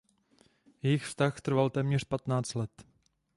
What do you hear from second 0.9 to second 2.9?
vztah trval téměř patnáct let.